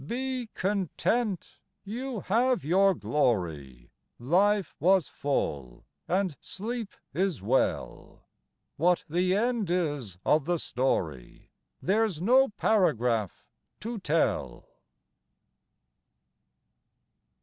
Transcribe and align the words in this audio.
Be 0.07 0.49
content; 0.55 1.59
you 1.83 2.21
have 2.21 2.65
your 2.65 2.95
glory; 2.95 3.91
Life 4.17 4.73
was 4.79 5.07
full 5.07 5.85
and 6.07 6.35
sleep 6.41 6.95
is 7.13 7.39
well. 7.43 8.23
What 8.77 9.03
the 9.07 9.35
end 9.35 9.69
is 9.69 10.17
of 10.25 10.45
the 10.45 10.57
story, 10.57 11.51
There's 11.83 12.19
no 12.19 12.49
paragraph 12.49 13.45
to 13.81 13.99
tell. 13.99 14.69